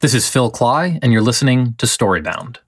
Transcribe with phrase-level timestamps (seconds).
[0.00, 2.58] This is Phil Klay, and you're listening to Storybound.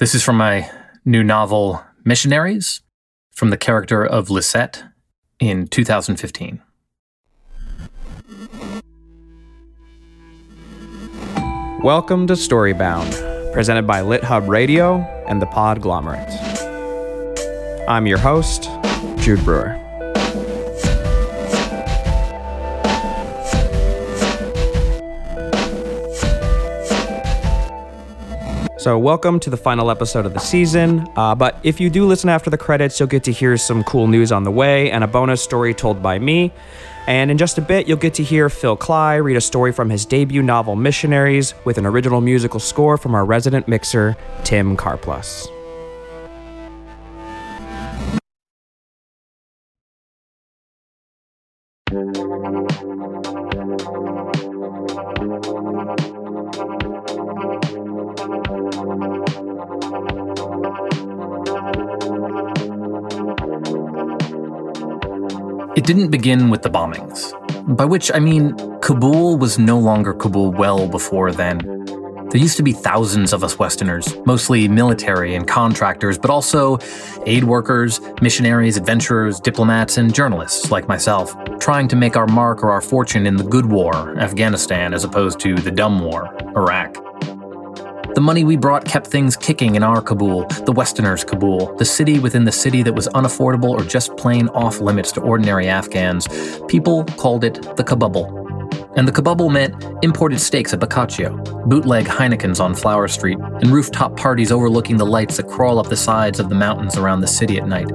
[0.00, 0.68] This is from my
[1.04, 2.80] new novel, Missionaries,
[3.30, 4.82] from the character of Lisette
[5.38, 6.60] in 2015.
[11.84, 16.28] Welcome to Storybound, presented by LitHub Radio and the Podglomerate.
[17.86, 18.68] I'm your host,
[19.18, 19.81] Jude Brewer.
[28.82, 31.06] So, welcome to the final episode of the season.
[31.14, 34.08] Uh, but if you do listen after the credits, you'll get to hear some cool
[34.08, 36.50] news on the way and a bonus story told by me.
[37.06, 39.88] And in just a bit, you'll get to hear Phil Klay read a story from
[39.88, 45.46] his debut novel, Missionaries, with an original musical score from our resident mixer, Tim Karplus.
[65.82, 67.34] It didn't begin with the bombings,
[67.76, 71.58] by which I mean Kabul was no longer Kabul well before then.
[72.30, 76.78] There used to be thousands of us Westerners, mostly military and contractors, but also
[77.26, 82.70] aid workers, missionaries, adventurers, diplomats, and journalists like myself, trying to make our mark or
[82.70, 87.11] our fortune in the good war, Afghanistan, as opposed to the dumb war, Iraq.
[88.14, 92.18] The money we brought kept things kicking in our Kabul, the Westerners' Kabul, the city
[92.18, 96.28] within the city that was unaffordable or just plain off limits to ordinary Afghans.
[96.68, 98.28] People called it the Kabubble.
[98.96, 101.34] And the Kabubble meant imported steaks at Boccaccio,
[101.66, 105.96] bootleg Heinekens on Flower Street, and rooftop parties overlooking the lights that crawl up the
[105.96, 107.90] sides of the mountains around the city at night.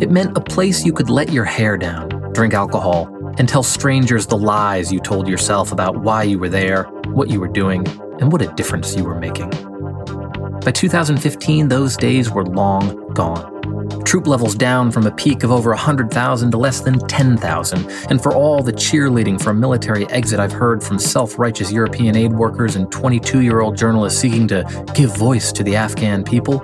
[0.00, 4.28] It meant a place you could let your hair down, drink alcohol, and tell strangers
[4.28, 7.84] the lies you told yourself about why you were there, what you were doing,
[8.20, 9.50] and what a difference you were making.
[10.64, 13.58] By 2015, those days were long gone.
[14.04, 18.34] Troop levels down from a peak of over 100,000 to less than 10,000, and for
[18.34, 22.76] all the cheerleading for a military exit I've heard from self righteous European aid workers
[22.76, 26.62] and 22 year old journalists seeking to give voice to the Afghan people,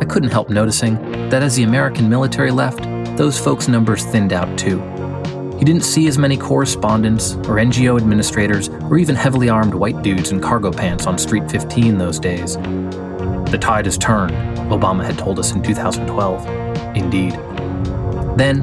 [0.00, 0.94] I couldn't help noticing
[1.30, 2.82] that as the American military left,
[3.16, 4.97] those folks' numbers thinned out too.
[5.58, 10.30] You didn't see as many correspondents or NGO administrators or even heavily armed white dudes
[10.30, 12.54] in cargo pants on Street 15 those days.
[13.50, 14.30] The tide has turned,
[14.70, 16.46] Obama had told us in 2012.
[16.96, 17.32] Indeed.
[18.38, 18.62] Then,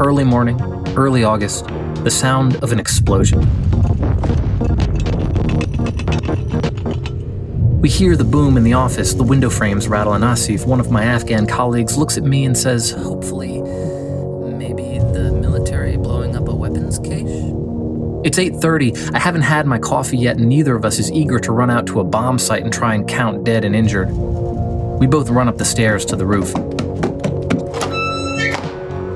[0.00, 0.58] early morning,
[0.96, 1.66] early August,
[2.04, 3.40] the sound of an explosion.
[7.82, 10.90] We hear the boom in the office, the window frames rattle, and Asif, one of
[10.90, 13.59] my Afghan colleagues, looks at me and says, Hopefully,
[18.22, 19.14] It's 8:30.
[19.14, 21.86] I haven't had my coffee yet and neither of us is eager to run out
[21.86, 24.10] to a bomb site and try and count dead and injured.
[24.10, 26.52] We both run up the stairs to the roof.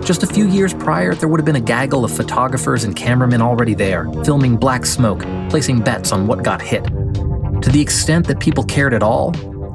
[0.02, 3.42] Just a few years prior, there would have been a gaggle of photographers and cameramen
[3.42, 6.84] already there, filming black smoke, placing bets on what got hit.
[6.84, 9.32] To the extent that people cared at all,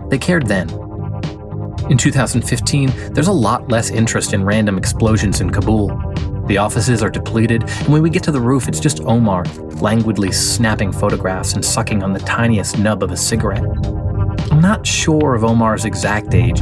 [0.09, 0.69] they cared then.
[1.89, 5.89] In 2015, there's a lot less interest in random explosions in Kabul.
[6.49, 9.43] The offices are depleted, and when we get to the roof, it's just Omar,
[9.81, 13.63] languidly snapping photographs and sucking on the tiniest nub of a cigarette.
[14.51, 16.59] I'm not sure of Omar's exact age.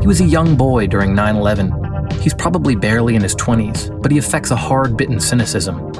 [0.00, 2.10] He was a young boy during 9 11.
[2.22, 5.92] He's probably barely in his 20s, but he affects a hard bitten cynicism.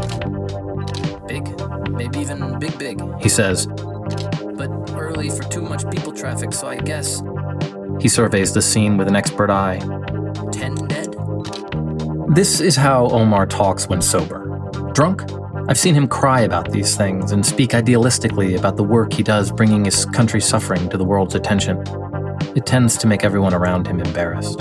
[1.27, 1.47] Big,
[1.91, 3.67] maybe even big, big, he says.
[3.67, 7.23] But early for too much people traffic, so I guess.
[8.01, 9.81] He surveys the scene with an expert eye.
[12.31, 14.45] This is how Omar talks when sober.
[14.93, 15.23] Drunk?
[15.67, 19.51] I've seen him cry about these things and speak idealistically about the work he does
[19.51, 21.83] bringing his country's suffering to the world's attention.
[22.55, 24.61] It tends to make everyone around him embarrassed.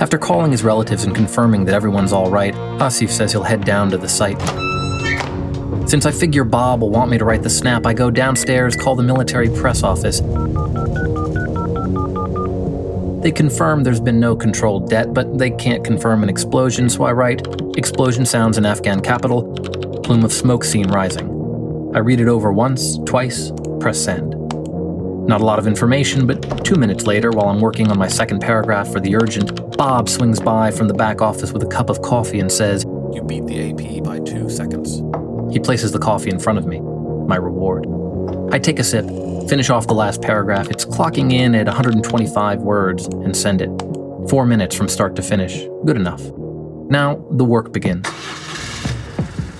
[0.00, 3.88] After calling his relatives and confirming that everyone's all right, Asif says he'll head down
[3.90, 4.40] to the site.
[5.88, 8.96] Since I figure Bob will want me to write the snap, I go downstairs, call
[8.96, 10.20] the military press office,
[13.22, 17.12] they confirm there's been no controlled debt, but they can't confirm an explosion, so I
[17.12, 17.46] write
[17.76, 19.52] Explosion sounds in Afghan capital,
[20.02, 21.28] plume of smoke seen rising.
[21.94, 24.34] I read it over once, twice, press send.
[25.26, 28.40] Not a lot of information, but two minutes later, while I'm working on my second
[28.40, 32.00] paragraph for the urgent, Bob swings by from the back office with a cup of
[32.00, 35.02] coffee and says, You beat the AP by two seconds.
[35.52, 37.86] He places the coffee in front of me, my reward.
[38.52, 39.04] I take a sip,
[39.48, 40.70] finish off the last paragraph.
[40.70, 43.70] It's clocking in at 125 words and send it.
[44.28, 45.66] Four minutes from start to finish.
[45.84, 46.22] Good enough.
[46.88, 48.06] Now, the work begins.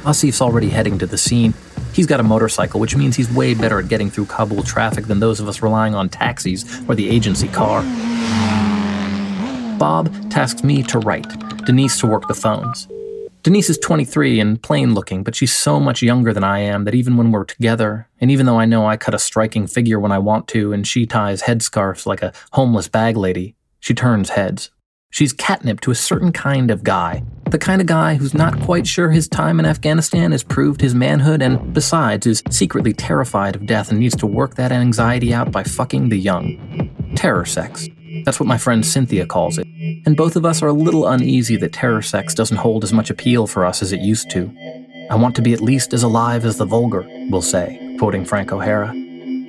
[0.06, 1.55] Asif's already heading to the scene.
[1.93, 5.21] He's got a motorcycle, which means he's way better at getting through Kabul traffic than
[5.21, 7.83] those of us relying on taxis or the agency car.
[9.79, 11.26] Bob tasks me to write,
[11.65, 12.87] Denise to work the phones.
[13.43, 16.95] Denise is 23 and plain looking, but she's so much younger than I am that
[16.95, 20.13] even when we're together, and even though I know I cut a striking figure when
[20.13, 24.71] I want to and she ties headscarves like a homeless bag lady, she turns heads.
[25.09, 27.25] She's catnip to a certain kind of guy.
[27.51, 30.95] The kind of guy who's not quite sure his time in Afghanistan has proved his
[30.95, 35.51] manhood and, besides, is secretly terrified of death and needs to work that anxiety out
[35.51, 36.91] by fucking the young.
[37.17, 37.89] Terror sex.
[38.25, 39.67] That's what my friend Cynthia calls it.
[40.07, 43.11] And both of us are a little uneasy that terror sex doesn't hold as much
[43.11, 44.53] appeal for us as it used to.
[45.11, 48.53] I want to be at least as alive as the vulgar, we'll say, quoting Frank
[48.53, 48.95] O'Hara.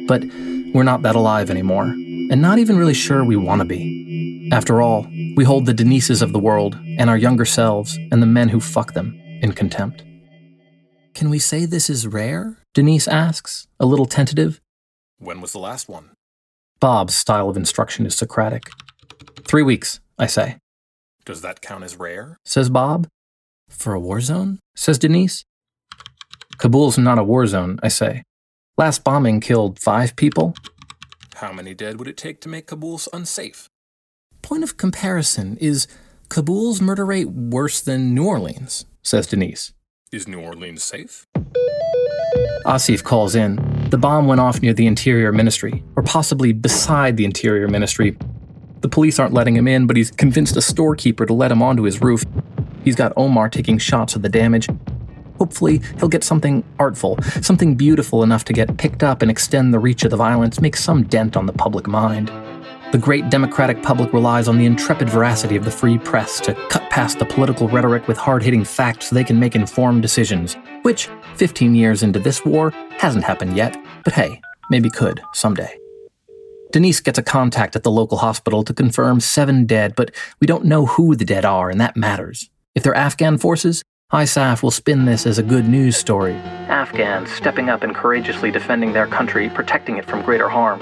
[0.07, 0.23] But
[0.73, 4.49] we're not that alive anymore, and not even really sure we want to be.
[4.51, 8.25] After all, we hold the Denises of the world, and our younger selves, and the
[8.27, 10.03] men who fuck them, in contempt.
[11.13, 12.57] Can we say this is rare?
[12.73, 14.61] Denise asks, a little tentative.
[15.19, 16.11] When was the last one?
[16.81, 18.71] Bob's style of instruction is Socratic.
[19.43, 20.57] Three weeks, I say.
[21.25, 22.39] Does that count as rare?
[22.43, 23.07] Says Bob.
[23.69, 24.57] For a war zone?
[24.75, 25.45] Says Denise.
[26.57, 28.23] Kabul's not a war zone, I say.
[28.79, 30.55] Last bombing killed five people.
[31.35, 33.69] How many dead would it take to make Kabul unsafe?
[34.41, 35.85] Point of comparison is
[36.29, 39.71] Kabul's murder rate worse than New Orleans, says Denise.
[40.11, 41.27] Is New Orleans safe?
[42.65, 43.59] Asif calls in.
[43.89, 48.17] The bomb went off near the Interior Ministry, or possibly beside the Interior Ministry.
[48.81, 51.83] The police aren't letting him in, but he's convinced a storekeeper to let him onto
[51.83, 52.23] his roof.
[52.83, 54.67] He's got Omar taking shots of the damage.
[55.37, 59.79] Hopefully, he'll get something artful, something beautiful enough to get picked up and extend the
[59.79, 62.31] reach of the violence, make some dent on the public mind.
[62.91, 66.89] The great democratic public relies on the intrepid veracity of the free press to cut
[66.89, 71.07] past the political rhetoric with hard hitting facts so they can make informed decisions, which,
[71.35, 75.73] 15 years into this war, hasn't happened yet, but hey, maybe could someday.
[76.73, 80.11] Denise gets a contact at the local hospital to confirm seven dead, but
[80.41, 82.49] we don't know who the dead are, and that matters.
[82.75, 86.33] If they're Afghan forces, ISAF will spin this as a good news story.
[86.67, 90.81] Afghans stepping up and courageously defending their country, protecting it from greater harm.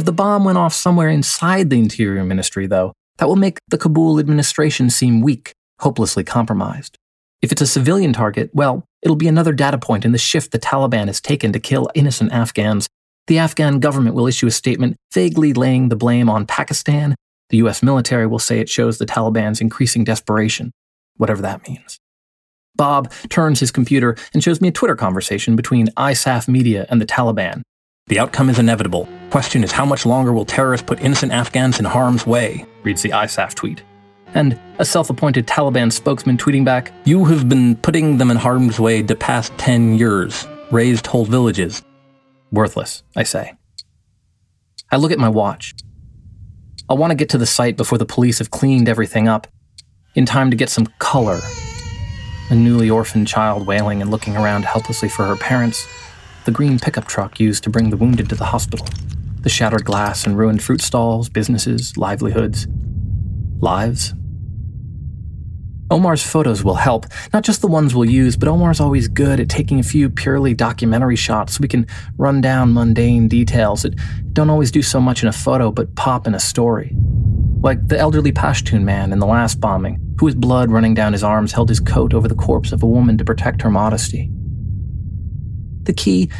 [0.00, 3.76] If the bomb went off somewhere inside the Interior Ministry, though, that will make the
[3.76, 6.96] Kabul administration seem weak, hopelessly compromised.
[7.42, 10.58] If it's a civilian target, well, it'll be another data point in the shift the
[10.58, 12.88] Taliban has taken to kill innocent Afghans.
[13.26, 17.14] The Afghan government will issue a statement vaguely laying the blame on Pakistan.
[17.50, 20.70] The US military will say it shows the Taliban's increasing desperation,
[21.18, 21.98] whatever that means.
[22.74, 27.06] Bob turns his computer and shows me a Twitter conversation between ISAF Media and the
[27.06, 27.60] Taliban.
[28.10, 29.08] The outcome is inevitable.
[29.30, 32.66] Question is how much longer will terrorists put innocent Afghans in harm's way?
[32.82, 33.84] reads the ISAF tweet.
[34.34, 38.80] And a self appointed Taliban spokesman tweeting back, You have been putting them in harm's
[38.80, 41.84] way the past 10 years, razed whole villages.
[42.50, 43.54] Worthless, I say.
[44.90, 45.72] I look at my watch.
[46.88, 49.46] I want to get to the site before the police have cleaned everything up,
[50.16, 51.38] in time to get some color.
[52.50, 55.86] A newly orphaned child wailing and looking around helplessly for her parents,
[56.44, 58.86] the green pickup truck used to bring the wounded to the hospital,
[59.40, 62.66] the shattered glass and ruined fruit stalls, businesses, livelihoods,
[63.60, 64.14] lives.
[65.90, 69.48] Omar's photos will help, not just the ones we'll use, but Omar's always good at
[69.48, 73.98] taking a few purely documentary shots so we can run down mundane details that
[74.32, 76.94] don't always do so much in a photo but pop in a story.
[77.60, 81.24] Like the elderly Pashtun man in the last bombing, who with blood running down his
[81.24, 84.30] arms held his coat over the corpse of a woman to protect her modesty.
[85.90, 86.30] The key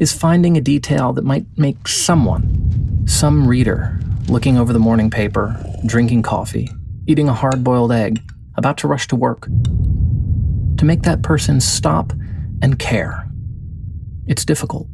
[0.00, 3.98] is finding a detail that might make someone, some reader,
[4.28, 6.68] looking over the morning paper, drinking coffee,
[7.06, 8.20] eating a hard boiled egg,
[8.58, 9.46] about to rush to work,
[10.76, 12.12] to make that person stop
[12.60, 13.26] and care.
[14.26, 14.88] It's difficult,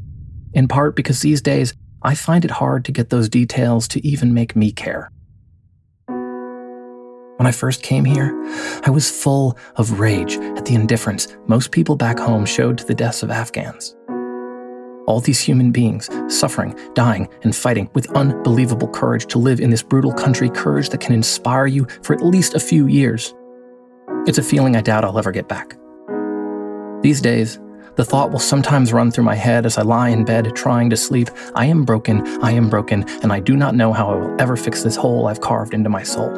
[0.52, 4.32] in part because these days I find it hard to get those details to even
[4.32, 5.10] make me care.
[6.06, 8.30] When I first came here,
[8.84, 12.94] I was full of rage at the indifference most people back home showed to the
[12.94, 13.96] deaths of Afghans.
[15.06, 19.82] All these human beings, suffering, dying, and fighting with unbelievable courage to live in this
[19.82, 23.34] brutal country, courage that can inspire you for at least a few years.
[24.26, 25.76] It's a feeling I doubt I'll ever get back.
[27.02, 27.58] These days,
[27.96, 30.96] the thought will sometimes run through my head as I lie in bed trying to
[30.96, 34.40] sleep I am broken, I am broken, and I do not know how I will
[34.40, 36.30] ever fix this hole I've carved into my soul.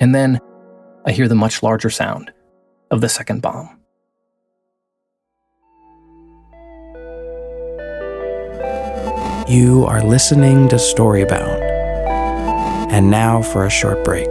[0.00, 0.40] And then
[1.04, 2.32] I hear the much larger sound
[2.90, 3.83] of the second bomb.
[9.46, 11.60] You are listening to Storybound.
[12.90, 14.26] And now for a short break.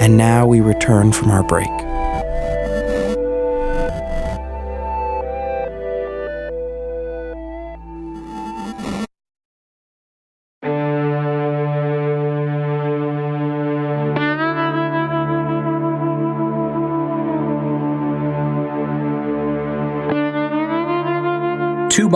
[0.00, 1.68] And now we return from our break.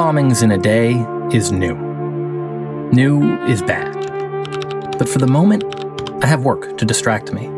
[0.08, 0.94] Bombings in a day
[1.36, 1.74] is new.
[2.94, 3.92] New is bad.
[4.96, 5.64] But for the moment,
[6.24, 7.48] I have work to distract me.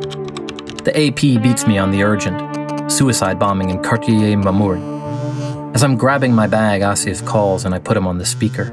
[0.83, 4.83] The AP beats me on the urgent suicide bombing in Cartier Mamoury.
[5.76, 8.64] As I'm grabbing my bag, Asif calls and I put him on the speaker.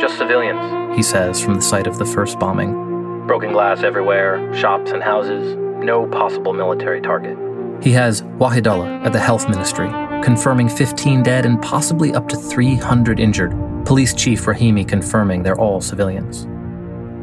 [0.00, 2.72] Just civilians, he says from the site of the first bombing.
[3.28, 7.38] Broken glass everywhere, shops and houses, no possible military target.
[7.80, 9.86] He has Wahidullah at the health ministry,
[10.24, 13.52] confirming 15 dead and possibly up to 300 injured.
[13.84, 16.44] Police Chief Rahimi confirming they're all civilians.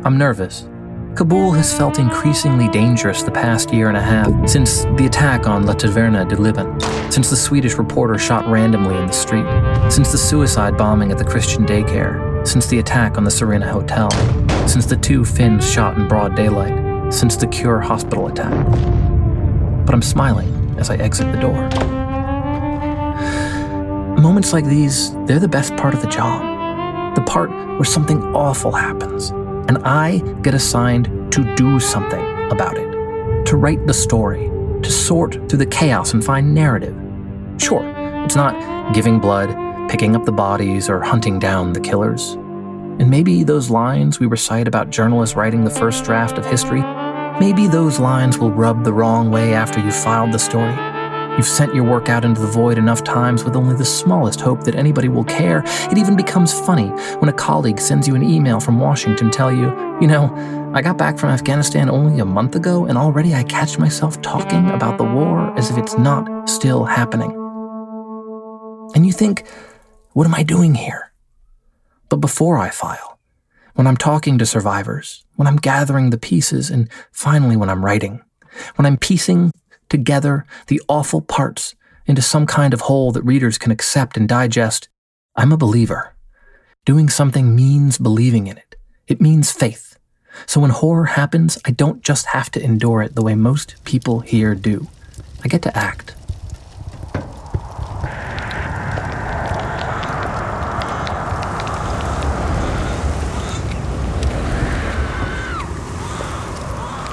[0.05, 0.70] I'm nervous.
[1.15, 5.65] Kabul has felt increasingly dangerous the past year and a half since the attack on
[5.65, 6.79] La Taverna de Liban,
[7.12, 9.46] since the Swedish reporter shot randomly in the street,
[9.91, 14.10] since the suicide bombing at the Christian daycare, since the attack on the Serena Hotel,
[14.67, 18.65] since the two Finns shot in broad daylight, since the Cure hospital attack.
[19.86, 22.00] But I'm smiling as I exit the door.
[24.22, 27.16] Moments like these, they're the best part of the job.
[27.16, 33.46] The part where something awful happens, and I get assigned to do something about it,
[33.48, 34.48] to write the story,
[34.84, 36.96] to sort through the chaos and find narrative.
[37.58, 37.84] Sure,
[38.24, 39.50] it's not giving blood,
[39.90, 42.34] picking up the bodies, or hunting down the killers.
[43.00, 46.84] And maybe those lines we recite about journalists writing the first draft of history,
[47.40, 50.91] maybe those lines will rub the wrong way after you've filed the story.
[51.38, 54.64] You've sent your work out into the void enough times with only the smallest hope
[54.66, 55.64] that anybody will care.
[55.90, 56.88] It even becomes funny
[57.20, 59.70] when a colleague sends you an email from Washington tell you,
[60.02, 60.30] you know,
[60.76, 64.70] I got back from Afghanistan only a month ago and already I catch myself talking
[64.72, 67.32] about the war as if it's not still happening.
[68.94, 69.48] And you think,
[70.12, 71.14] what am I doing here?
[72.10, 73.20] But before I file,
[73.76, 78.22] when I'm talking to survivors, when I'm gathering the pieces, and finally when I'm writing,
[78.76, 79.52] when I'm piecing
[79.92, 81.76] together the awful parts
[82.08, 84.88] into some kind of whole that readers can accept and digest,
[85.36, 86.16] I'm a believer.
[86.86, 90.00] Doing something means believing in it, it means faith.
[90.48, 94.22] So when horror happens, I don't just have to endure it the way most people
[94.22, 94.88] here do.
[95.44, 96.16] I get to act.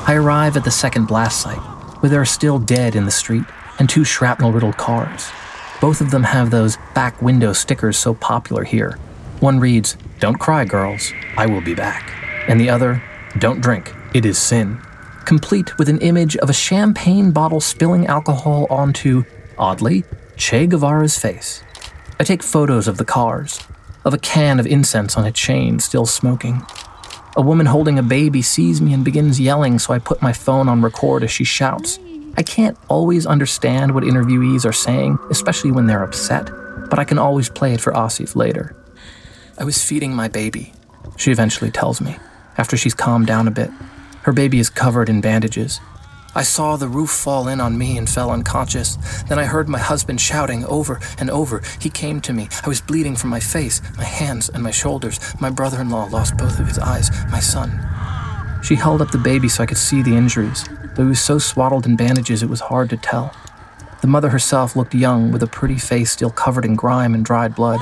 [0.06, 1.60] I arrive at the second blast site,
[2.00, 3.44] where there are still dead in the street
[3.78, 5.30] and two shrapnel riddled cars.
[5.80, 8.98] Both of them have those back window stickers so popular here.
[9.40, 12.12] One reads, Don't cry, girls, I will be back.
[12.48, 13.02] And the other,
[13.38, 14.80] Don't drink, it is sin.
[15.24, 19.24] Complete with an image of a champagne bottle spilling alcohol onto,
[19.56, 20.04] oddly,
[20.36, 21.62] Che Guevara's face.
[22.18, 23.60] I take photos of the cars,
[24.04, 26.66] of a can of incense on a chain still smoking.
[27.38, 30.68] A woman holding a baby sees me and begins yelling, so I put my phone
[30.68, 32.00] on record as she shouts.
[32.36, 36.50] I can't always understand what interviewees are saying, especially when they're upset,
[36.90, 38.74] but I can always play it for Asif later.
[39.56, 40.72] I was feeding my baby,
[41.16, 42.16] she eventually tells me,
[42.56, 43.70] after she's calmed down a bit.
[44.22, 45.78] Her baby is covered in bandages.
[46.34, 48.96] I saw the roof fall in on me and fell unconscious.
[49.28, 51.62] Then I heard my husband shouting over and over.
[51.80, 52.48] He came to me.
[52.62, 55.18] I was bleeding from my face, my hands, and my shoulders.
[55.40, 57.10] My brother in law lost both of his eyes.
[57.30, 57.80] My son.
[58.62, 61.38] She held up the baby so I could see the injuries, though he was so
[61.38, 63.34] swaddled in bandages it was hard to tell.
[64.00, 67.54] The mother herself looked young, with a pretty face still covered in grime and dried
[67.54, 67.80] blood.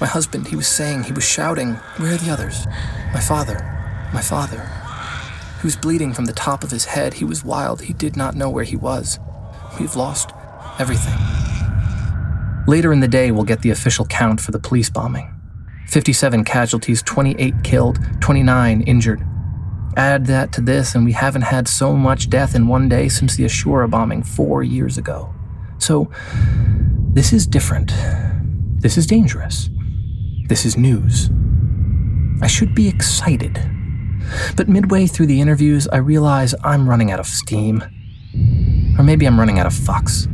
[0.00, 2.66] My husband, he was saying, he was shouting, Where are the others?
[3.14, 3.58] My father,
[4.12, 4.83] my father.
[5.64, 7.14] He was bleeding from the top of his head.
[7.14, 7.80] He was wild.
[7.80, 9.18] He did not know where he was.
[9.80, 10.30] We've lost
[10.78, 11.14] everything.
[12.66, 15.32] Later in the day, we'll get the official count for the police bombing
[15.88, 19.26] 57 casualties, 28 killed, 29 injured.
[19.96, 23.34] Add that to this, and we haven't had so much death in one day since
[23.34, 25.34] the Ashura bombing four years ago.
[25.78, 26.10] So,
[27.14, 27.90] this is different.
[28.82, 29.70] This is dangerous.
[30.46, 31.30] This is news.
[32.42, 33.58] I should be excited.
[34.56, 37.82] But midway through the interviews, I realize I'm running out of steam.
[38.98, 40.28] Or maybe I'm running out of fucks.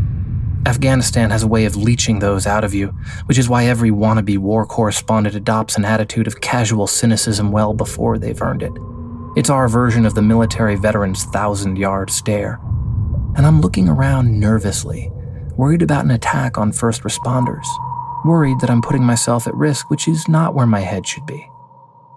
[0.66, 2.88] Afghanistan has a way of leeching those out of you,
[3.24, 8.18] which is why every wannabe war correspondent adopts an attitude of casual cynicism well before
[8.18, 8.72] they've earned it.
[9.36, 12.60] It's our version of the military veteran's thousand yard stare.
[13.36, 15.10] And I'm looking around nervously,
[15.56, 17.66] worried about an attack on first responders,
[18.24, 21.49] worried that I'm putting myself at risk, which is not where my head should be.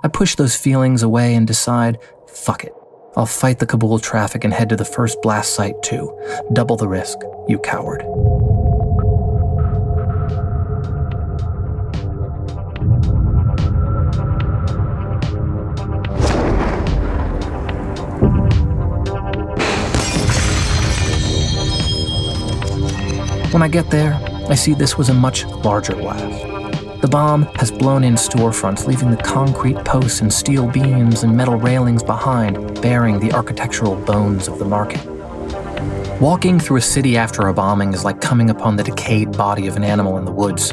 [0.05, 2.73] I push those feelings away and decide, fuck it.
[3.15, 6.13] I'll fight the Kabul traffic and head to the first blast site too.
[6.51, 8.03] Double the risk, you coward.
[23.53, 24.19] When I get there,
[24.49, 26.52] I see this was a much larger blast.
[27.03, 31.57] The bomb has blown in storefronts, leaving the concrete posts and steel beams and metal
[31.57, 35.05] railings behind, bearing the architectural bones of the market.
[36.21, 39.75] Walking through a city after a bombing is like coming upon the decayed body of
[39.75, 40.71] an animal in the woods.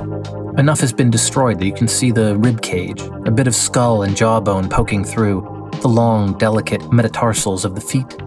[0.56, 4.04] Enough has been destroyed that you can see the rib cage, a bit of skull
[4.04, 5.40] and jawbone poking through,
[5.80, 8.22] the long, delicate metatarsals of the feet.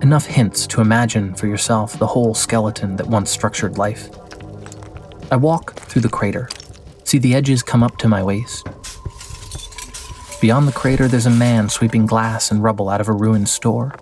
[0.00, 4.10] Enough hints to imagine for yourself the whole skeleton that once structured life.
[5.32, 6.48] I walk through the crater,
[7.08, 8.66] see the edges come up to my waist.
[10.42, 13.94] Beyond the crater, there's a man sweeping glass and rubble out of a ruined store.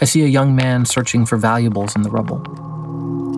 [0.00, 2.42] I see a young man searching for valuables in the rubble.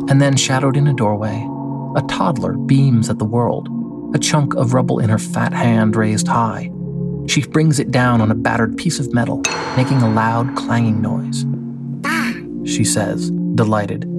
[0.09, 1.47] And then, shadowed in a doorway,
[1.95, 3.69] a toddler beams at the world,
[4.15, 6.71] a chunk of rubble in her fat hand raised high.
[7.29, 9.43] She brings it down on a battered piece of metal,
[9.77, 11.45] making a loud clanging noise.
[12.67, 14.17] She says, delighted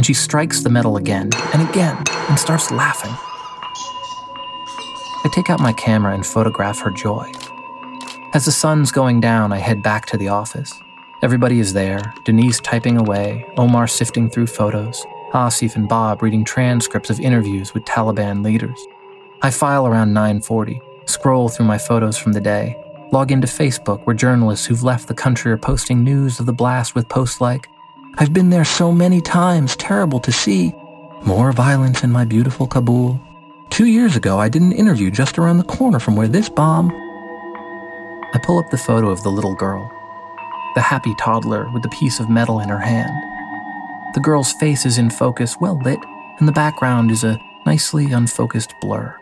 [0.00, 3.12] and she strikes the metal again and again and starts laughing.
[5.22, 7.30] I take out my camera and photograph her joy.
[8.32, 10.72] As the sun's going down, I head back to the office.
[11.22, 15.04] Everybody is there Denise typing away, Omar sifting through photos,
[15.34, 18.80] Asif and Bob reading transcripts of interviews with Taliban leaders.
[19.42, 22.74] I file around 9:40, scroll through my photos from the day,
[23.12, 26.94] log into Facebook where journalists who've left the country are posting news of the blast
[26.94, 27.68] with posts like,
[28.18, 30.74] I've been there so many times, terrible to see.
[31.24, 33.20] More violence in my beautiful Kabul.
[33.70, 36.90] Two years ago, I did an interview just around the corner from where this bomb.
[36.90, 39.90] I pull up the photo of the little girl,
[40.74, 43.10] the happy toddler with the piece of metal in her hand.
[44.14, 46.00] The girl's face is in focus, well lit,
[46.38, 49.16] and the background is a nicely unfocused blur,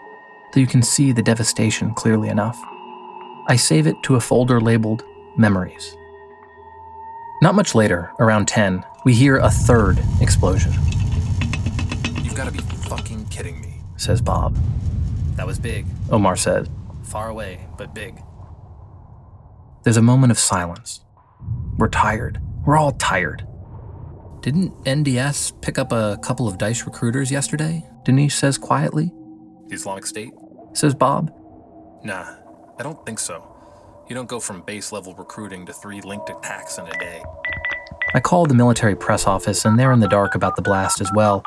[0.52, 2.58] though you can see the devastation clearly enough.
[3.48, 5.04] I save it to a folder labeled
[5.36, 5.97] Memories.
[7.40, 10.72] Not much later, around 10, we hear a third explosion.
[12.22, 14.56] You've got to be fucking kidding me, says Bob.
[15.36, 15.86] That was big.
[16.10, 16.66] Omar says.
[17.04, 18.20] Far away, but big.
[19.84, 21.00] There's a moment of silence.
[21.76, 22.40] We're tired.
[22.66, 23.46] We're all tired.
[24.40, 27.84] Didn't NDS pick up a couple of Daesh recruiters yesterday?
[28.04, 29.12] Denise says quietly.
[29.68, 30.32] The Islamic State?
[30.72, 31.32] Says Bob.
[32.02, 32.34] Nah,
[32.78, 33.47] I don't think so.
[34.08, 37.22] You don't go from base level recruiting to three linked attacks in a day.
[38.14, 41.10] I called the military press office, and they're in the dark about the blast as
[41.14, 41.42] well.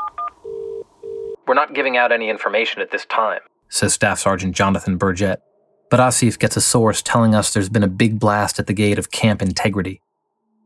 [1.47, 5.41] We're not giving out any information at this time, says Staff Sergeant Jonathan Burgett.
[5.89, 8.99] But Asif gets a source telling us there's been a big blast at the gate
[8.99, 10.01] of Camp Integrity.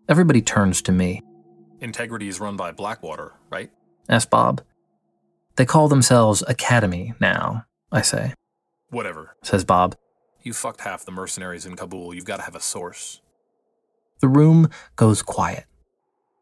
[0.09, 1.23] Everybody turns to me.
[1.79, 3.71] Integrity is run by Blackwater, right?
[4.09, 4.61] asks Bob.
[5.55, 8.33] They call themselves Academy now, I say.
[8.89, 9.95] Whatever, says Bob.
[10.45, 12.13] You fucked half the mercenaries in Kabul.
[12.13, 13.19] You've got to have a source.
[14.21, 15.65] The room goes quiet.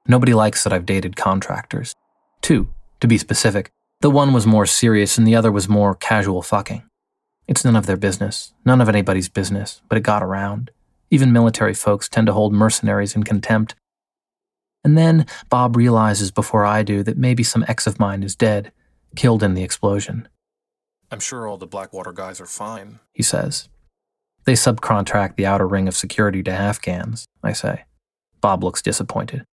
[0.06, 1.96] Nobody likes that I've dated contractors.
[2.42, 2.68] Two,
[3.00, 3.72] to be specific.
[4.02, 6.84] The one was more serious and the other was more casual fucking.
[7.48, 10.72] It's none of their business, none of anybody's business, but it got around.
[11.10, 13.74] Even military folks tend to hold mercenaries in contempt.
[14.84, 18.74] And then Bob realizes before I do that maybe some ex of mine is dead,
[19.16, 20.28] killed in the explosion.
[21.10, 23.70] I'm sure all the Blackwater guys are fine, he says.
[24.46, 27.86] They subcontract the outer ring of security to Afghans, I say.
[28.42, 29.46] Bob looks disappointed.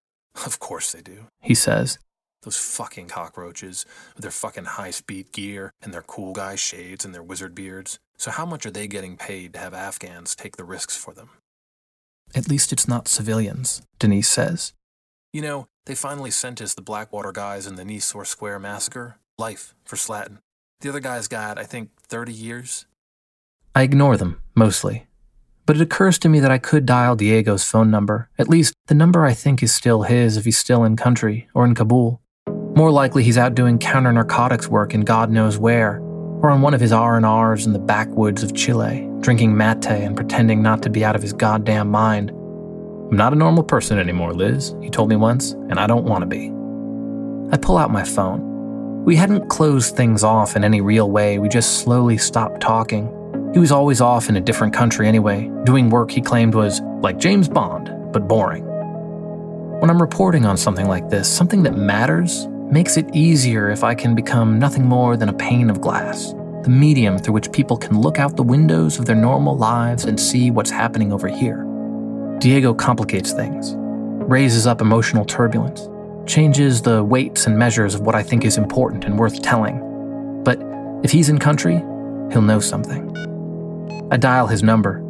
[0.44, 1.98] Of course they do, he says.
[2.42, 7.14] Those fucking cockroaches with their fucking high speed gear and their cool guy shades and
[7.14, 7.98] their wizard beards.
[8.16, 11.31] So, how much are they getting paid to have Afghans take the risks for them?
[12.35, 14.72] At least it's not civilians, Denise says.
[15.33, 19.18] You know, they finally sent us the Blackwater guys in the Nisour Square massacre.
[19.38, 20.38] Life for Slatten.
[20.81, 22.87] The other guys got, I think, 30 years.
[23.74, 25.06] I ignore them, mostly.
[25.64, 28.94] But it occurs to me that I could dial Diego's phone number, at least the
[28.94, 32.20] number I think is still his if he's still in country or in Kabul.
[32.74, 35.98] More likely he's out doing counter narcotics work in God knows where,
[36.42, 40.62] or on one of his R&Rs in the backwoods of Chile, drinking mate and pretending
[40.62, 42.30] not to be out of his goddamn mind.
[42.30, 46.22] I'm not a normal person anymore, Liz, he told me once, and I don't want
[46.22, 46.52] to be.
[47.52, 49.04] I pull out my phone.
[49.04, 53.14] We hadn't closed things off in any real way, we just slowly stopped talking.
[53.52, 57.18] He was always off in a different country anyway, doing work he claimed was like
[57.18, 58.64] James Bond, but boring.
[59.80, 63.96] When I'm reporting on something like this, something that matters, makes it easier if I
[63.96, 66.32] can become nothing more than a pane of glass,
[66.62, 70.20] the medium through which people can look out the windows of their normal lives and
[70.20, 71.66] see what's happening over here.
[72.38, 75.88] Diego complicates things, raises up emotional turbulence,
[76.30, 80.42] changes the weights and measures of what I think is important and worth telling.
[80.44, 80.62] But
[81.02, 81.78] if he's in country,
[82.30, 83.08] he'll know something.
[84.12, 85.00] I dial his number.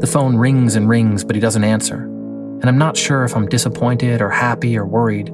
[0.00, 3.46] The phone rings and rings, but he doesn't answer, and I'm not sure if I'm
[3.46, 5.30] disappointed or happy or worried.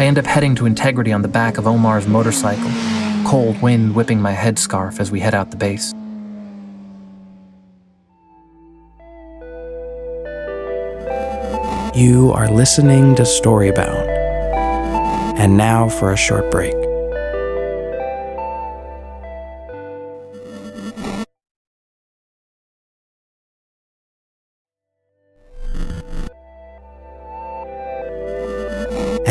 [0.00, 2.70] I end up heading to Integrity on the back of Omar's motorcycle,
[3.24, 5.94] cold wind whipping my headscarf as we head out the base.
[11.94, 14.08] You are listening to Storybound.
[15.38, 16.74] And now for a short break.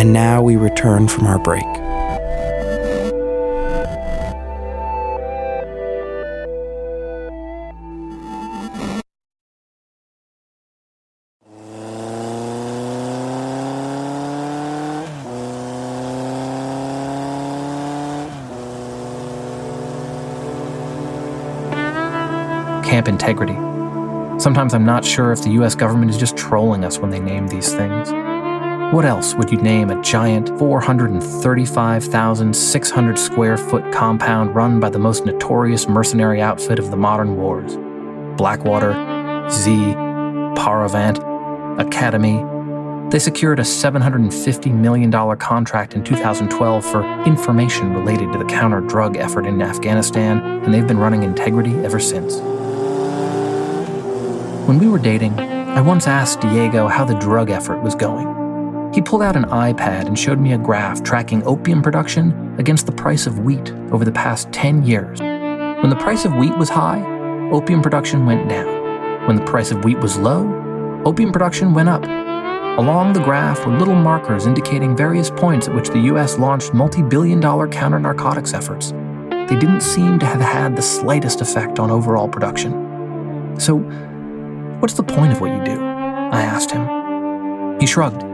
[0.04, 1.64] And now we return from our break.
[22.84, 23.54] Camp Integrity.
[24.38, 27.48] Sometimes I'm not sure if the US government is just trolling us when they name
[27.48, 28.33] these things.
[28.94, 35.26] What else would you name a giant 435,600 square foot compound run by the most
[35.26, 37.76] notorious mercenary outfit of the modern wars?
[38.38, 38.94] Blackwater,
[39.50, 39.96] Xe,
[40.56, 41.18] Paravant,
[41.82, 42.46] Academy.
[43.10, 49.18] They secured a $750 million contract in 2012 for information related to the counter drug
[49.18, 52.36] effort in Afghanistan, and they've been running integrity ever since.
[54.68, 58.43] When we were dating, I once asked Diego how the drug effort was going.
[58.94, 62.92] He pulled out an iPad and showed me a graph tracking opium production against the
[62.92, 65.20] price of wheat over the past 10 years.
[65.20, 67.02] When the price of wheat was high,
[67.52, 69.28] opium production went down.
[69.28, 72.04] When the price of wheat was low, opium production went up.
[72.04, 77.02] Along the graph were little markers indicating various points at which the US launched multi
[77.02, 78.92] billion dollar counter narcotics efforts.
[79.32, 83.60] They didn't seem to have had the slightest effect on overall production.
[83.60, 83.78] So,
[84.80, 85.84] what's the point of what you do?
[85.84, 87.80] I asked him.
[87.80, 88.33] He shrugged.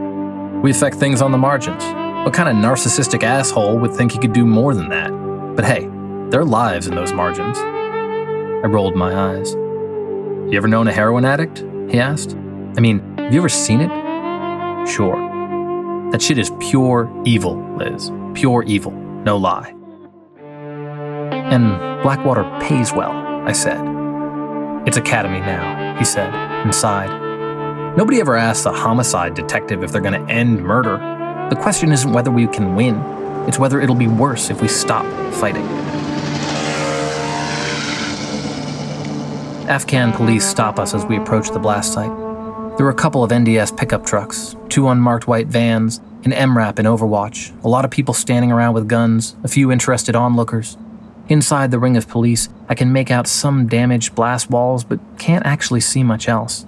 [0.62, 1.82] We affect things on the margins.
[2.24, 5.10] What kind of narcissistic asshole would think he could do more than that?
[5.56, 5.88] But hey,
[6.28, 7.58] there are lives in those margins.
[7.58, 9.54] I rolled my eyes.
[9.54, 11.64] You ever known a heroin addict?
[11.90, 12.36] He asked.
[12.76, 13.88] I mean, have you ever seen it?
[14.86, 15.16] Sure.
[16.12, 18.10] That shit is pure evil, Liz.
[18.34, 18.92] Pure evil.
[18.92, 19.74] No lie.
[20.42, 23.80] And Blackwater pays well, I said.
[24.86, 27.29] It's Academy now, he said, and sighed.
[27.96, 30.96] Nobody ever asks a homicide detective if they're going to end murder.
[31.50, 32.96] The question isn't whether we can win,
[33.48, 35.64] it's whether it'll be worse if we stop fighting.
[39.68, 42.16] Afghan police stop us as we approach the blast site.
[42.76, 46.86] There were a couple of NDS pickup trucks, two unmarked white vans, an MRAP in
[46.86, 50.76] Overwatch, a lot of people standing around with guns, a few interested onlookers.
[51.28, 55.44] Inside the ring of police, I can make out some damaged blast walls, but can't
[55.44, 56.66] actually see much else.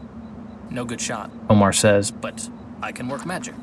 [0.72, 2.48] No good shot, Omar says, but
[2.82, 3.54] I can work magic.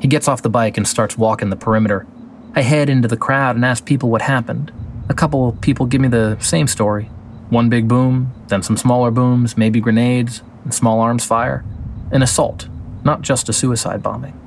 [0.00, 2.06] He gets off the bike and starts walking the perimeter.
[2.54, 4.72] I head into the crowd and ask people what happened.
[5.10, 7.10] A couple of people give me the same story
[7.50, 11.62] one big boom, then some smaller booms, maybe grenades, and small arms fire.
[12.10, 12.68] An assault,
[13.04, 14.38] not just a suicide bombing.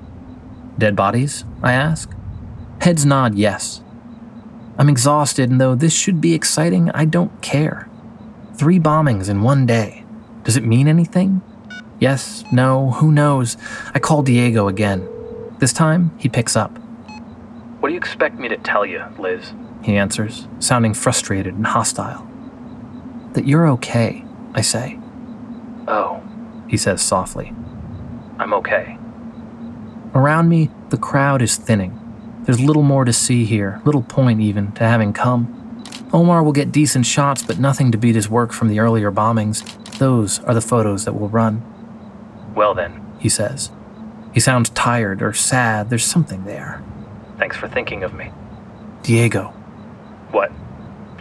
[0.79, 1.45] Dead bodies?
[1.61, 2.11] I ask.
[2.81, 3.81] Heads nod yes.
[4.79, 7.87] I'm exhausted, and though this should be exciting, I don't care.
[8.55, 10.03] Three bombings in one day.
[10.43, 11.41] Does it mean anything?
[11.99, 13.57] Yes, no, who knows?
[13.93, 15.07] I call Diego again.
[15.59, 16.77] This time, he picks up.
[17.79, 19.53] What do you expect me to tell you, Liz?
[19.83, 22.27] He answers, sounding frustrated and hostile.
[23.33, 24.99] That you're okay, I say.
[25.87, 26.21] Oh,
[26.67, 27.53] he says softly.
[28.37, 28.97] I'm okay.
[30.13, 31.99] Around me, the crowd is thinning.
[32.43, 35.53] There's little more to see here, little point even to having come.
[36.13, 39.63] Omar will get decent shots, but nothing to beat his work from the earlier bombings.
[39.97, 41.63] Those are the photos that will run.
[42.57, 43.69] Well, then, he says.
[44.33, 45.91] He sounds tired or sad.
[45.91, 46.81] There's something there.
[47.37, 48.31] Thanks for thinking of me.
[49.03, 49.49] Diego.
[50.31, 50.51] What?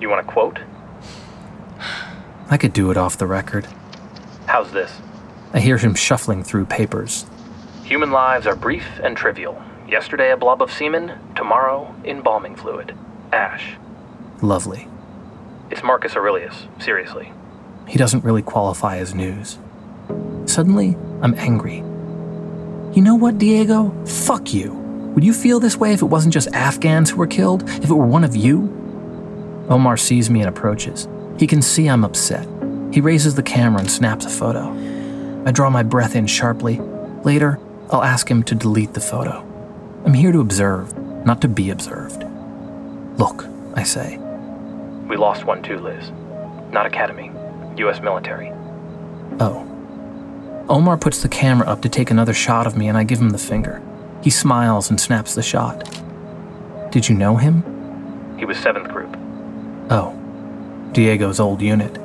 [0.00, 0.60] You want a quote?
[2.48, 3.66] I could do it off the record.
[4.46, 4.90] How's this?
[5.52, 7.26] I hear him shuffling through papers.
[7.84, 9.62] Human lives are brief and trivial.
[9.86, 11.18] Yesterday, a blob of semen.
[11.36, 12.96] Tomorrow, embalming fluid.
[13.30, 13.76] Ash.
[14.40, 14.88] Lovely.
[15.70, 17.30] It's Marcus Aurelius, seriously.
[17.86, 19.58] He doesn't really qualify as news.
[20.46, 21.76] Suddenly, I'm angry.
[22.94, 23.94] You know what, Diego?
[24.06, 24.72] Fuck you.
[25.14, 27.68] Would you feel this way if it wasn't just Afghans who were killed?
[27.68, 28.72] If it were one of you?
[29.68, 31.08] Omar sees me and approaches.
[31.38, 32.46] He can see I'm upset.
[32.92, 34.70] He raises the camera and snaps a photo.
[35.46, 36.78] I draw my breath in sharply.
[37.24, 37.58] Later,
[37.90, 39.44] I'll ask him to delete the photo.
[40.04, 42.24] I'm here to observe, not to be observed.
[43.18, 44.18] Look, I say.
[45.08, 46.10] We lost one too, Liz.
[46.72, 47.30] Not Academy,
[47.78, 48.00] U.S.
[48.00, 48.52] military.
[49.40, 49.75] Oh.
[50.68, 53.30] Omar puts the camera up to take another shot of me, and I give him
[53.30, 53.80] the finger.
[54.22, 55.88] He smiles and snaps the shot.
[56.90, 57.62] Did you know him?
[58.38, 59.16] He was 7th Group.
[59.90, 60.12] Oh.
[60.92, 61.96] Diego's old unit.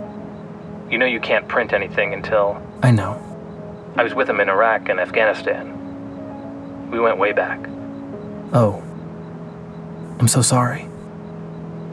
[0.92, 2.62] You know you can't print anything until.
[2.84, 3.20] I know.
[3.96, 6.90] I was with him in Iraq and Afghanistan.
[6.92, 7.60] We went way back.
[8.54, 8.84] Oh.
[10.20, 10.88] I'm so sorry.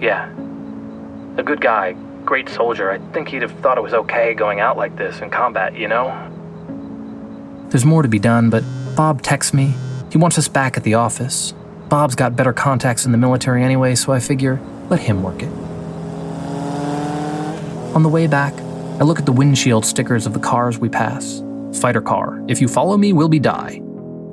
[0.01, 0.31] Yeah.
[1.39, 1.93] A good guy,
[2.25, 2.91] great soldier.
[2.91, 5.89] I think he'd have thought it was okay going out like this in combat, you
[5.89, 6.28] know?
[7.71, 8.65] There's more to be done, but
[8.97, 9.75] Bob texts me.
[10.11, 11.53] He wants us back at the office.
[11.89, 15.53] Bob's got better contacts in the military anyway, so I figure let him work it.
[17.95, 18.55] On the way back,
[19.01, 21.43] I look at the windshield stickers of the cars we pass.
[21.81, 23.83] Fighter car, if you follow me, we'll be die.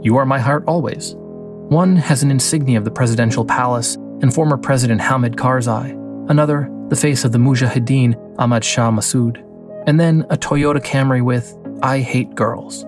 [0.02, 1.14] You are my heart always.
[1.16, 5.92] One has an insignia of the presidential palace and former President Hamid Karzai.
[6.30, 9.44] Another, the face of the Mujahideen Ahmad Shah Massoud.
[9.88, 12.86] And then a Toyota Camry with I hate girls.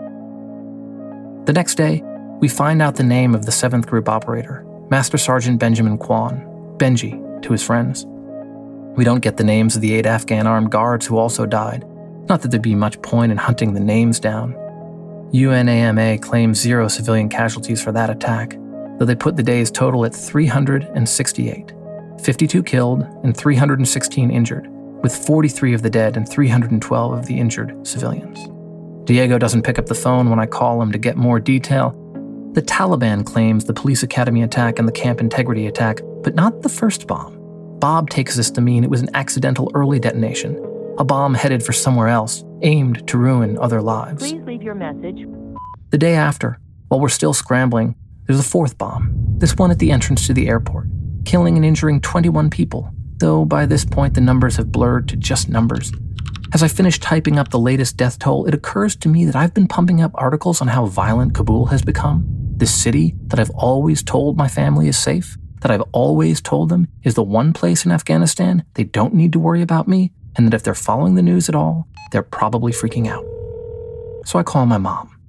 [1.48, 2.04] The next day,
[2.42, 6.42] we find out the name of the 7th Group operator, Master Sergeant Benjamin Kwan,
[6.76, 8.06] Benji to his friends.
[8.98, 11.86] We don't get the names of the eight Afghan armed guards who also died.
[12.28, 14.56] Not that there'd be much point in hunting the names down.
[15.32, 18.58] UNAMA claims zero civilian casualties for that attack,
[19.00, 21.72] though they put the day's total at 368
[22.22, 24.68] 52 killed and 316 injured,
[25.02, 28.50] with 43 of the dead and 312 of the injured civilians.
[29.08, 31.92] Diego doesn't pick up the phone when I call him to get more detail.
[32.52, 36.68] The Taliban claims the police academy attack and the camp integrity attack, but not the
[36.68, 37.38] first bomb.
[37.80, 40.62] Bob takes this to mean it was an accidental early detonation,
[40.98, 44.30] a bomb headed for somewhere else, aimed to ruin other lives.
[44.30, 45.26] Please leave your message.
[45.92, 49.92] The day after, while we're still scrambling, there's a fourth bomb, this one at the
[49.92, 50.90] entrance to the airport,
[51.24, 55.48] killing and injuring 21 people, though by this point the numbers have blurred to just
[55.48, 55.94] numbers.
[56.54, 59.54] As I finish typing up the latest death toll, it occurs to me that I've
[59.54, 64.02] been pumping up articles on how violent Kabul has become, this city that I've always
[64.02, 67.92] told my family is safe, that I've always told them is the one place in
[67.92, 71.50] Afghanistan they don't need to worry about me, and that if they're following the news
[71.50, 73.26] at all, they're probably freaking out.
[74.26, 75.20] So I call my mom.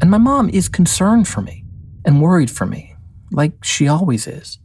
[0.00, 1.64] And my mom is concerned for me
[2.04, 2.94] and worried for me,
[3.32, 4.58] like she always is.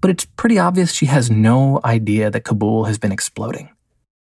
[0.00, 3.70] But it's pretty obvious she has no idea that Kabul has been exploding.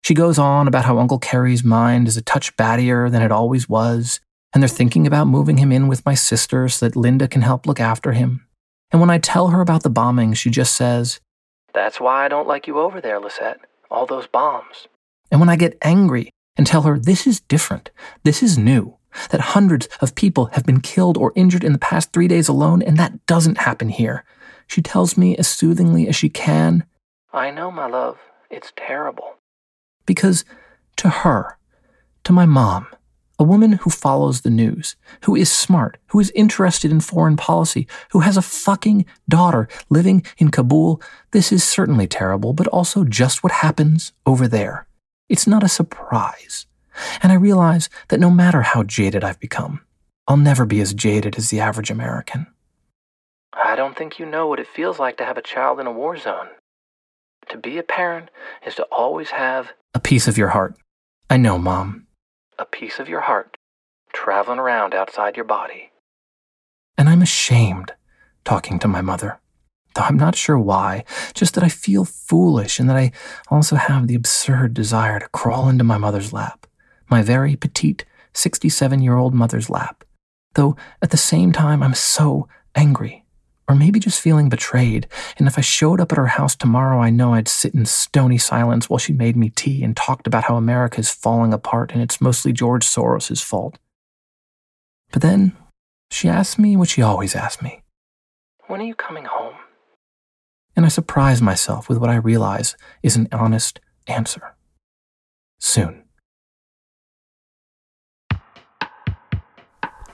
[0.03, 3.69] She goes on about how Uncle Kerry's mind is a touch battier than it always
[3.69, 4.21] was,
[4.53, 7.67] and they're thinking about moving him in with my sister so that Linda can help
[7.67, 8.47] look after him.
[8.91, 11.21] And when I tell her about the bombing, she just says,
[11.73, 13.61] That's why I don't like you over there, Lisette.
[13.91, 14.88] All those bombs.
[15.31, 17.91] And when I get angry and tell her this is different,
[18.25, 18.97] this is new,
[19.31, 22.83] that hundreds of people have been killed or injured in the past three days alone,
[22.83, 24.25] and that doesn't happen here,
[24.67, 26.85] she tells me as soothingly as she can,
[27.33, 28.19] I know, my love.
[28.51, 29.37] It's terrible.
[30.07, 30.45] Because
[30.97, 31.59] to her,
[32.25, 32.87] to my mom,
[33.38, 37.88] a woman who follows the news, who is smart, who is interested in foreign policy,
[38.12, 43.43] who has a fucking daughter living in Kabul, this is certainly terrible, but also just
[43.43, 44.87] what happens over there.
[45.29, 46.67] It's not a surprise.
[47.23, 49.81] And I realize that no matter how jaded I've become,
[50.29, 52.47] I'll never be as jaded as the average American.
[53.53, 55.93] I don't think you know what it feels like to have a child in a
[55.93, 56.49] war zone.
[57.50, 58.31] To be a parent
[58.66, 60.74] is to always have A piece of your heart.
[61.28, 62.07] I know, Mom.
[62.59, 63.57] a piece of your heart
[64.12, 65.90] traveling around outside your body.
[66.98, 67.92] And I'm ashamed
[68.44, 69.40] talking to my mother.
[69.94, 73.12] Though I'm not sure why, just that I feel foolish and that I
[73.50, 76.66] also have the absurd desire to crawl into my mother's lap,
[77.11, 80.05] my very petite 67 year old mother's lap.
[80.55, 83.21] Though at the same time, I'm so angry,
[83.68, 85.07] or maybe just feeling betrayed.
[85.38, 88.38] And if I showed up at her house tomorrow, I know I'd sit in stony
[88.38, 92.03] silence while she made me tea and talked about how America is falling apart and
[92.03, 93.79] it's mostly George Soros' fault.
[95.12, 95.57] But then
[96.11, 97.83] she asked me what she always asked me.
[98.66, 99.55] When are you coming home?
[100.77, 104.55] and I surprise myself with what I realize is an honest answer.
[105.59, 106.02] Soon.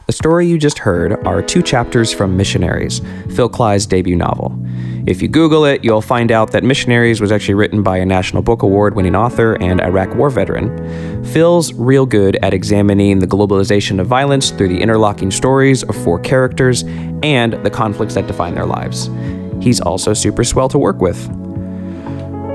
[0.09, 4.59] The story you just heard are two chapters from Missionaries, Phil Klay's debut novel.
[5.07, 8.41] If you Google it, you'll find out that Missionaries was actually written by a National
[8.41, 11.23] Book Award winning author and Iraq War veteran.
[11.27, 16.19] Phil's real good at examining the globalization of violence through the interlocking stories of four
[16.19, 16.85] characters
[17.23, 19.11] and the conflicts that define their lives.
[19.61, 21.19] He's also super swell to work with.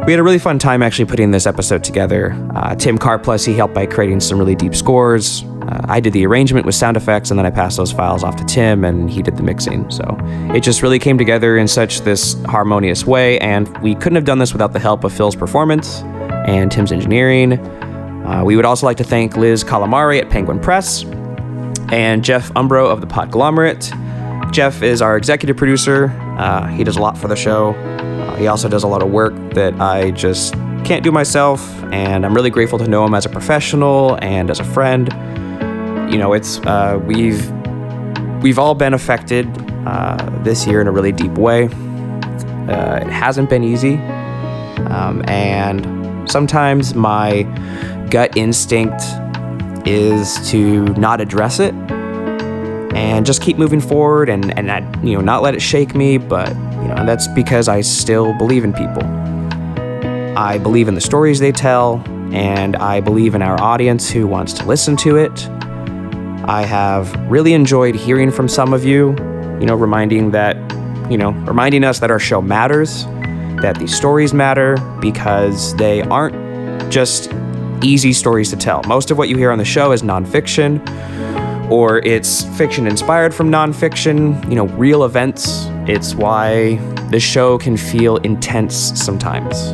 [0.07, 2.33] We had a really fun time actually putting this episode together.
[2.55, 5.43] Uh, Tim Karplus, he helped by creating some really deep scores.
[5.73, 8.35] Uh, I did the arrangement with sound effects, and then I passed those files off
[8.35, 9.89] to Tim, and he did the mixing.
[9.89, 10.17] So
[10.53, 14.37] it just really came together in such this harmonious way, and we couldn't have done
[14.37, 16.01] this without the help of Phil's performance
[16.47, 17.53] and Tim's engineering.
[17.53, 21.03] Uh, we would also like to thank Liz Calamari at Penguin Press
[21.91, 23.91] and Jeff Umbro of the Podglomerate.
[24.51, 26.09] Jeff is our executive producer.
[26.37, 27.71] Uh, he does a lot for the show.
[27.73, 30.53] Uh, he also does a lot of work that I just
[30.85, 34.59] can't do myself, and I'm really grateful to know him as a professional and as
[34.59, 35.11] a friend.
[36.13, 37.51] You know, it's uh, we've
[38.43, 39.47] we've all been affected
[39.87, 41.63] uh, this year in a really deep way.
[41.65, 43.95] Uh, it hasn't been easy,
[44.91, 47.41] um, and sometimes my
[48.11, 49.01] gut instinct
[49.87, 51.73] is to not address it
[52.93, 56.19] and just keep moving forward and, and not, you know, not let it shake me.
[56.19, 59.03] But, you know, that's because I still believe in people.
[60.37, 64.53] I believe in the stories they tell, and I believe in our audience who wants
[64.53, 65.49] to listen to it.
[66.45, 69.11] I have really enjoyed hearing from some of you,
[69.59, 70.57] you know, reminding that,
[71.09, 73.05] you know, reminding us that our show matters,
[73.61, 77.31] that these stories matter because they aren't just
[77.81, 78.81] easy stories to tell.
[78.87, 80.81] Most of what you hear on the show is nonfiction
[81.71, 85.67] or it's fiction inspired from nonfiction, you know, real events.
[85.87, 86.75] It's why
[87.09, 89.71] this show can feel intense sometimes,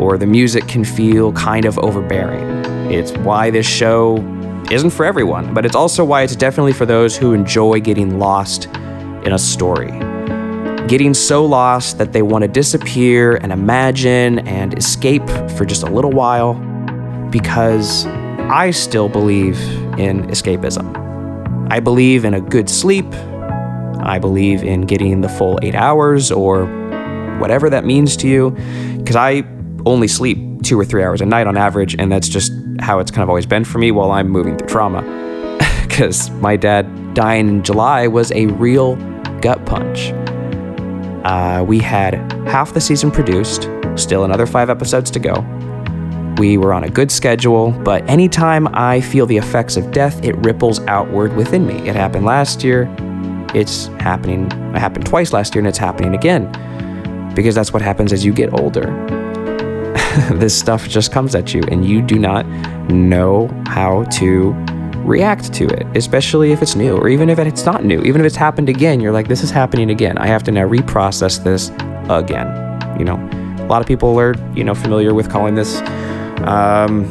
[0.00, 2.42] or the music can feel kind of overbearing.
[2.90, 4.16] It's why this show
[4.70, 8.66] isn't for everyone, but it's also why it's definitely for those who enjoy getting lost
[9.24, 9.90] in a story.
[10.86, 15.90] Getting so lost that they want to disappear and imagine and escape for just a
[15.90, 16.54] little while
[17.30, 19.60] because I still believe
[19.98, 20.96] in escapism.
[21.70, 23.06] I believe in a good sleep.
[24.02, 26.66] I believe in getting the full eight hours or
[27.38, 28.50] whatever that means to you.
[28.96, 29.44] Because I
[29.86, 33.10] only sleep two or three hours a night on average, and that's just how it's
[33.10, 35.02] kind of always been for me while I'm moving through trauma.
[35.90, 38.96] Because my dad dying in July was a real
[39.40, 40.12] gut punch.
[41.24, 42.14] Uh, we had
[42.48, 45.44] half the season produced, still another five episodes to go.
[46.38, 50.36] We were on a good schedule, but anytime I feel the effects of death, it
[50.38, 51.86] ripples outward within me.
[51.86, 52.88] It happened last year.
[53.54, 54.46] It's happening.
[54.46, 56.50] It happened twice last year, and it's happening again.
[57.34, 59.19] Because that's what happens as you get older.
[60.32, 62.46] this stuff just comes at you, and you do not
[62.90, 64.52] know how to
[65.04, 68.00] react to it, especially if it's new, or even if it's not new.
[68.02, 70.18] Even if it's happened again, you're like, this is happening again.
[70.18, 71.70] I have to now reprocess this
[72.08, 72.48] again.
[72.98, 73.16] You know,
[73.60, 75.80] a lot of people are, you know, familiar with calling this
[76.44, 77.10] um,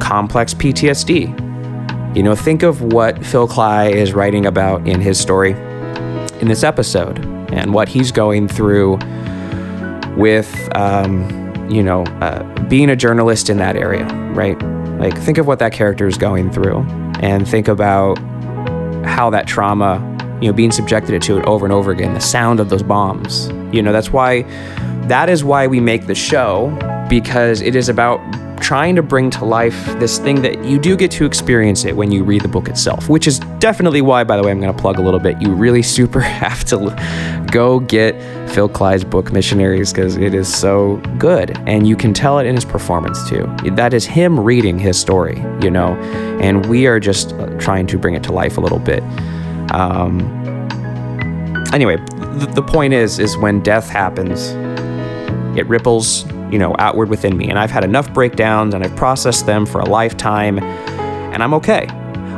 [0.00, 1.44] complex PTSD.
[2.16, 5.52] You know, think of what Phil Klay is writing about in his story
[6.40, 7.18] in this episode
[7.52, 8.98] and what he's going through
[10.16, 14.60] with, um, you know, uh, being a journalist in that area, right?
[14.98, 16.80] Like, think of what that character is going through
[17.20, 18.18] and think about
[19.04, 20.00] how that trauma,
[20.40, 23.48] you know, being subjected to it over and over again, the sound of those bombs.
[23.72, 24.42] You know, that's why,
[25.08, 26.76] that is why we make the show
[27.08, 28.20] because it is about
[28.66, 32.10] trying to bring to life this thing that you do get to experience it when
[32.10, 34.82] you read the book itself, which is definitely why, by the way, I'm going to
[34.82, 35.40] plug a little bit.
[35.40, 38.16] You really super have to go get
[38.50, 41.56] Phil Klay's book, Missionaries, because it is so good.
[41.68, 43.46] And you can tell it in his performance too.
[43.70, 45.94] That is him reading his story, you know,
[46.40, 49.04] and we are just uh, trying to bring it to life a little bit.
[49.70, 50.18] Um,
[51.72, 51.98] anyway,
[52.38, 54.48] the, the point is, is when death happens,
[55.56, 57.48] it ripples you know, outward within me.
[57.48, 61.86] And I've had enough breakdowns and I've processed them for a lifetime, and I'm okay.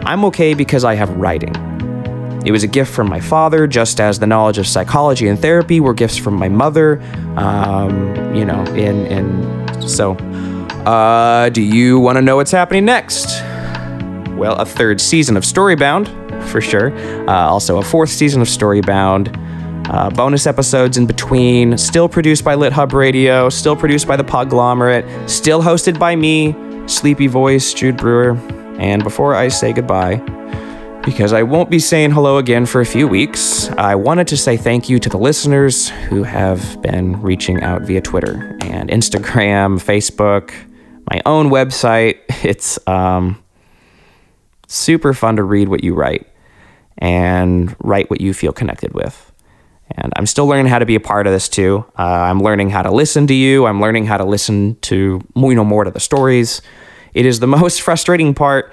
[0.04, 1.54] I'm okay because I have writing.
[2.46, 5.80] It was a gift from my father, just as the knowledge of psychology and therapy
[5.80, 7.00] were gifts from my mother.
[7.36, 10.12] Um, you know, and and so,
[10.86, 13.42] uh, do you want to know what's happening next?
[14.38, 16.08] Well, a third season of Storybound,
[16.44, 16.96] for sure.
[17.28, 19.34] Uh, also, a fourth season of Storybound
[19.88, 24.24] uh, bonus episodes in between, still produced by Lit Hub Radio, still produced by the
[24.24, 26.54] Podglomerate, still hosted by me,
[26.86, 28.36] Sleepy Voice, Jude Brewer.
[28.78, 30.16] And before I say goodbye,
[31.04, 34.56] because I won't be saying hello again for a few weeks, I wanted to say
[34.56, 40.52] thank you to the listeners who have been reaching out via Twitter and Instagram, Facebook,
[41.10, 42.18] my own website.
[42.44, 43.42] It's um,
[44.68, 46.28] super fun to read what you write
[46.98, 49.27] and write what you feel connected with.
[49.90, 51.84] And I'm still learning how to be a part of this too.
[51.98, 53.66] Uh, I'm learning how to listen to you.
[53.66, 56.62] I'm learning how to listen to you know more to the stories.
[57.14, 58.72] It is the most frustrating part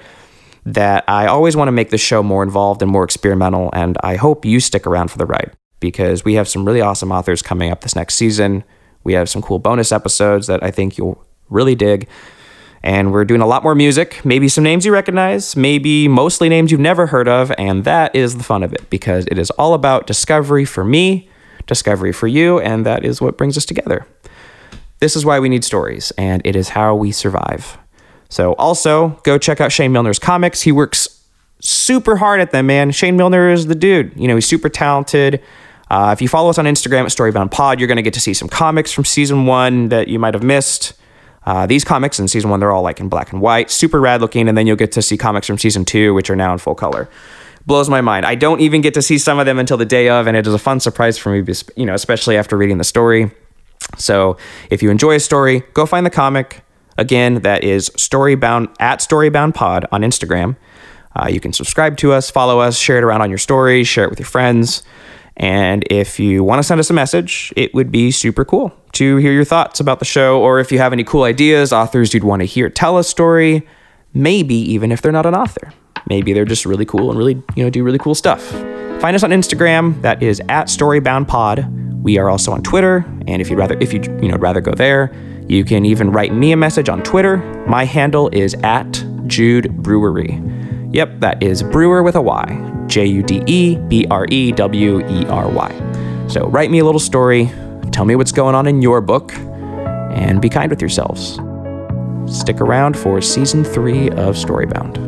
[0.64, 3.70] that I always want to make the show more involved and more experimental.
[3.72, 7.12] And I hope you stick around for the ride because we have some really awesome
[7.12, 8.64] authors coming up this next season.
[9.04, 12.08] We have some cool bonus episodes that I think you'll really dig.
[12.86, 16.70] And we're doing a lot more music, maybe some names you recognize, maybe mostly names
[16.70, 17.50] you've never heard of.
[17.58, 21.28] And that is the fun of it because it is all about discovery for me,
[21.66, 24.06] discovery for you, and that is what brings us together.
[25.00, 27.76] This is why we need stories, and it is how we survive.
[28.28, 30.62] So, also, go check out Shane Milner's comics.
[30.62, 31.24] He works
[31.60, 32.92] super hard at them, man.
[32.92, 34.12] Shane Milner is the dude.
[34.14, 35.42] You know, he's super talented.
[35.90, 38.20] Uh, if you follow us on Instagram at Storybound Pod, you're going to get to
[38.20, 40.92] see some comics from season one that you might have missed.
[41.46, 44.20] Uh, these comics in season one, they're all like in black and white, super rad
[44.20, 44.48] looking.
[44.48, 46.74] And then you'll get to see comics from season two, which are now in full
[46.74, 47.08] color.
[47.66, 48.26] Blows my mind.
[48.26, 50.46] I don't even get to see some of them until the day of, and it
[50.46, 53.30] is a fun surprise for me, you know, especially after reading the story.
[53.96, 54.36] So
[54.70, 56.62] if you enjoy a story, go find the comic.
[56.98, 60.56] Again, that is Storybound at Storybound Pod on Instagram.
[61.14, 64.04] Uh, you can subscribe to us, follow us, share it around on your stories, share
[64.04, 64.82] it with your friends.
[65.36, 69.16] And if you want to send us a message, it would be super cool to
[69.16, 72.24] hear your thoughts about the show, or if you have any cool ideas, authors you'd
[72.24, 73.66] want to hear tell a story,
[74.14, 75.72] maybe even if they're not an author.
[76.08, 78.42] Maybe they're just really cool and really, you know, do really cool stuff.
[79.00, 80.00] Find us on Instagram.
[80.00, 82.02] That is at StoryboundPod.
[82.02, 84.72] We are also on Twitter, and if you'd rather, if you you know rather go
[84.72, 85.12] there,
[85.48, 87.36] you can even write me a message on Twitter.
[87.66, 90.40] My handle is at Jude Brewery.
[90.92, 92.84] Yep, that is Brewer with a Y.
[92.86, 96.26] J U D E B R E W E R Y.
[96.28, 97.50] So write me a little story,
[97.92, 101.38] tell me what's going on in your book, and be kind with yourselves.
[102.26, 105.04] Stick around for season three of Storybound.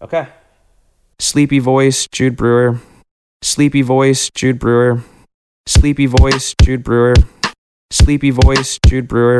[0.00, 0.28] Okay.
[1.20, 2.80] Sleepy voice, Jude Brewer.
[3.42, 5.02] Sleepy voice, Jude Brewer.
[5.66, 7.14] Sleepy voice, Jude Brewer.
[7.90, 9.38] Sleepy voice, Jude Brewer.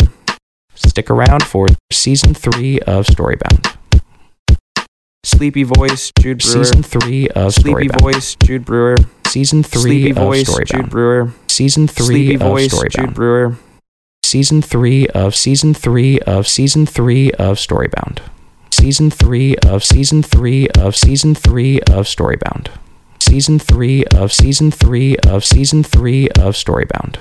[0.74, 3.76] Stick around for season three of Storybound.
[5.24, 6.64] Sleepy voice, Jude Brewer.
[6.64, 8.00] Season three of Sleepy Storybound.
[8.00, 8.96] voice, Jude Brewer.
[9.28, 10.66] Season three Sleepy of voice, Storybound.
[10.66, 11.32] Jude Brewer.
[11.46, 12.90] Season three Sleepy of voice, Storybound.
[12.90, 13.56] Jude Brewer.
[14.24, 18.18] Season three of season three of season three of Storybound
[18.70, 22.68] season three of season three of season three of Storybound.
[23.20, 27.16] Season three of season three of season three of Storybound.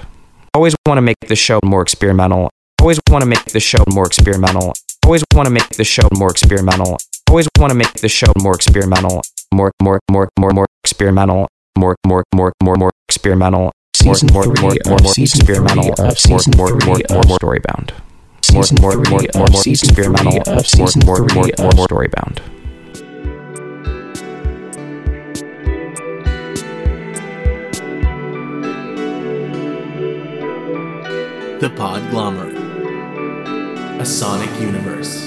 [0.54, 2.50] Always want to make the show more experimental.
[2.82, 4.74] Always want to make the show more experimental.
[5.06, 6.98] Always want to make the show more experimental.
[7.30, 9.22] Always want to make the show more experimental.
[9.54, 11.48] More, more, more, more, more experimental.
[11.78, 13.72] More, more, more, more, more experimental.
[13.95, 15.86] Season more, more, more, more, more experimental.
[15.86, 17.91] More, more, more, more, more storybound
[18.54, 22.41] more, more, more, more, more, more experimental, more, more, more, more, more story bound.
[31.60, 32.56] The Podglomerate,
[34.00, 35.26] a sonic universe.